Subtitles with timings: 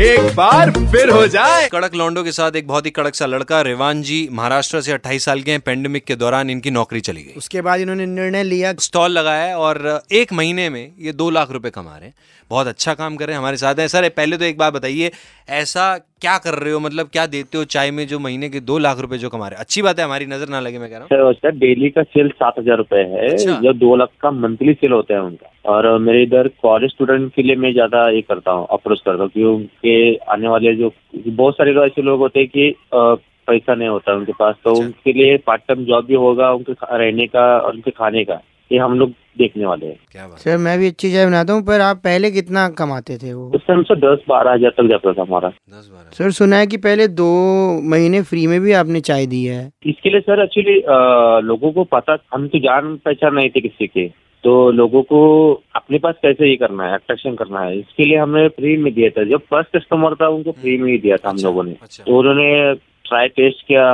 [0.00, 3.60] एक बार फिर हो जाए। कड़क लौंडो के साथ एक बहुत ही कड़क सा लड़का
[3.62, 7.32] रेवान जी महाराष्ट्र से 28 साल के हैं पेंडेमिक के दौरान इनकी नौकरी चली गई।
[7.36, 11.70] उसके बाद इन्होंने निर्णय लिया। स्टॉल लगाया और एक महीने में ये दो लाख रुपए
[11.70, 12.14] कमा रहे हैं।
[12.50, 15.10] बहुत अच्छा काम कर रहे हैं हमारे साथ है। सर पहले तो एक बात बताइए
[15.48, 16.78] ऐसा क्या कर रहे हो?
[16.80, 19.56] मतलब क्या देते हो चाय में जो महीने के दो लाख रुपए जो कमा रहे
[19.56, 19.60] हैं?
[19.60, 22.28] अच्छी बात है हमारी नज़र ना लगे मैं कह रहा हूँ सर डेली का सेल
[22.32, 25.98] सात हज़ार रूपए है अच्छा। जो दो लाख का मंथली सेल होता है उनका। और
[26.00, 29.54] मेरे इधर कॉलेज स्टूडेंट के लिए मैं ज़्यादा ये करता हूँ अप्रोच करता हूँ क्योंकि
[29.54, 34.14] उनके आने वाले जो बहुत सारे लोग ऐसे लोग होते हैं कि पैसा नहीं होता
[34.14, 37.74] उनके पास तो अच्छा। उनके लिए पार्ट टाइम जॉब भी होगा उनके रहने का और
[37.74, 41.12] उनके खाने का। ये हम लोग देखने वाले हैं। क्या बात सर मैं भी अच्छी
[41.12, 43.50] चाय बनाता हूँ पर आप पहले कितना कमाते थे वो?
[43.54, 46.66] उस टाइम से दस बारह हज़ार तक जाता था हमारा। दस बारह सर सुना है
[46.66, 47.28] कि पहले दो
[47.90, 50.76] महीने फ्री में भी आपने चाय दी है। इसके लिए सर एक्चुअली
[51.46, 54.08] लोगों को पता हम तो जान पहचान नहीं थे किसी के।
[54.44, 55.20] तो लोगों को
[55.76, 57.78] अपने पास कैसे ये करना है अट्रैक्शन करना है?
[57.78, 60.98] इसके लिए हमने फ्री में दिया था। जो फ़र्स्ट कस्टमर था उनको फ्री में ही
[60.98, 63.86] दिया था हम अच्छा, लोगों ने। अच्छा। तो उन्होंने ट्राई टेस्ट किया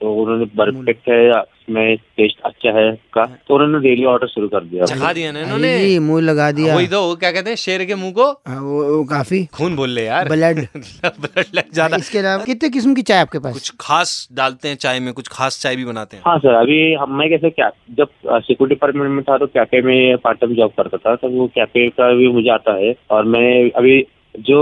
[0.00, 4.64] तो उन्होंने परफेक्ट है इसमें टेस्ट अच्छा है का तो उन्होंने डेली ऑर्डर शुरू कर
[4.64, 5.98] दिया। चखा दिया ना इन्होंने?
[5.98, 8.30] मुँह लगा दिया। वही तो क्या कहते हैं शेर के मुँह को?
[8.48, 10.60] हाँ, वो, वो काफ़ी। खून बोल ले यार। ब्लड
[11.04, 13.52] ब्लड लग जाता। इसके अलावा कितने किस्म की चाय आपके पास?
[13.52, 16.80] कुछ खास डालते हैं चाय में कुछ खास चाय भी बनाते हैं। हाँ सर अभी
[16.94, 20.72] हम मैं कैसे क्या जब सिक्योरिटी डिपार्टमेंट में था तो कैफ़े में पार्ट टाइम जॉब
[20.76, 24.00] करता था तो वो कैफ़े का भी मुझे आता है और मैं अभी
[24.34, 24.58] जो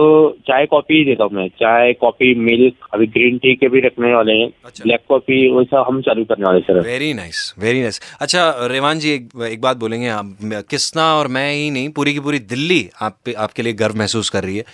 [0.47, 4.33] चाय कॉफ़ी देता हूँ मैं। चाय कॉफ़ी मिल्क अभी ग्रीन टी के भी रखने वाले
[4.33, 6.81] हैं। अच्छा। ब्लैक कॉफ़ी वैसा हम चालू करने वाले sir.
[6.81, 10.37] Very nice very nice अच्छा रेवान जी एक एक बात बोलेंगे आप।
[10.71, 14.31] किसना और मैं ही नहीं पूरी की पूरी दिल्ली आप पे आपके लिए गर्व महसूस
[14.31, 14.65] कर रही है।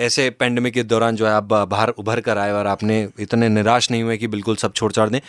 [0.00, 3.90] ऐसे पेंडेमिक के दौरान जो है आप बाहर उभर कर आए और आपने इतने निराश
[3.90, 5.20] नहीं हुए कि बिल्कुल सब छोड़ छाड़ दें।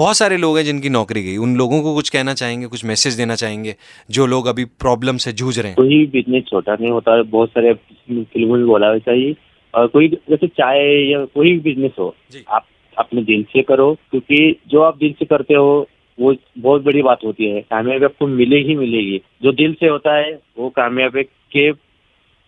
[0.00, 3.14] बहुत सारे लोग हैं जिनकी नौकरी गई। उन लोगों को कुछ कहना चाहेंगे कुछ मैसेज
[3.14, 3.74] देना चाहेंगे
[4.10, 7.72] जो लोग अभी प्रॉब्लम से जूझ रहे हैं। कोई बिज़नेस छोटा नहीं होता बहुत सारे
[7.74, 9.34] फ़िल्मों में बोला वैसा ही
[9.74, 10.80] और कोई जैसे चाय
[11.10, 12.14] या कोई भी बिज़नेस हो
[12.48, 12.66] आप
[12.96, 14.38] अपने दिल से करो क्योंकि
[14.68, 15.86] जो आप दिल से करते हो
[16.18, 20.16] वो बहुत बड़ी बात होती है। कामयाबी आपको मिलेगी ही मिलेगी। जो दिल से होता
[20.16, 21.22] है वो कामयाबी
[21.56, 21.70] के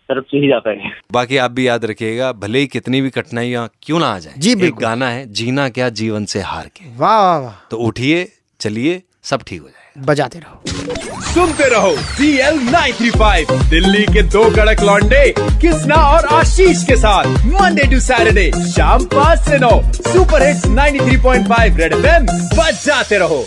[0.09, 3.69] तरफ़ से ही जाता है। बाकी आप भी याद रखिएगा भले ही कितनी भी कठिनाइयाँ
[3.81, 7.21] क्यों ना आ जाए जी, एक गाना है जीना क्या जीवन से हार के। वाह
[7.21, 8.27] वाह वाह। तो उठिए
[8.59, 12.59] चलिए सब ठीक हो जाए बजाते रहो। सुनते रहो सी एल
[13.69, 19.39] दिल्ली के दो कड़क लॉन्डे कृष्णा और आशीष के साथ मंडे टू सैटरडे शाम पाँच
[19.39, 22.25] से नौ सुपर हिट्स 93.5 रेड एफएम
[22.57, 23.45] बजाते रहो।